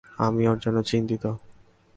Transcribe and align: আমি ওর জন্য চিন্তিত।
আমি 0.17 0.43
ওর 0.47 0.57
জন্য 0.59 0.77
চিন্তিত। 0.83 1.23